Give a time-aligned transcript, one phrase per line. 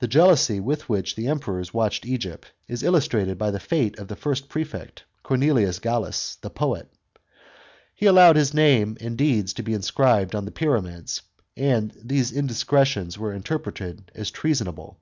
[0.00, 4.08] The jealousy with which the Emperors watched Egypt, is illus trated by the fate of
[4.08, 6.92] the first prefect, Cornelius Gallus, the poet.
[7.94, 11.22] He allowed his name and deeds to be inscribed on the pyramids,
[11.56, 14.98] and these indiscretions were interpreted as treasonable.